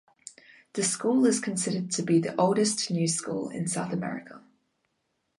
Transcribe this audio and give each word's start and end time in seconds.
The 0.73 0.81
school 0.81 1.27
is 1.27 1.39
considered 1.39 1.91
to 1.91 2.01
be 2.01 2.17
the 2.17 2.35
oldest 2.35 2.89
new 2.89 3.07
school 3.07 3.49
in 3.49 3.67
South 3.67 3.93
America. 3.93 4.41